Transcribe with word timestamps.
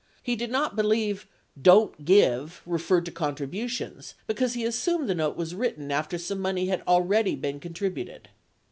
He 0.23 0.35
did 0.35 0.49
not 0.49 0.75
believe 0.75 1.27
"Didn't 1.55 2.05
give" 2.05 2.63
referred 2.65 3.05
to 3.05 3.11
contributions, 3.11 4.15
because 4.25 4.55
he 4.55 4.65
assumed 4.65 5.07
the 5.07 5.13
note 5.13 5.37
was 5.37 5.53
written 5.53 5.91
after 5.91 6.17
some 6.17 6.39
money 6.39 6.65
had 6.65 6.81
already 6.87 7.35
been 7.35 7.59
contributed. 7.59 8.29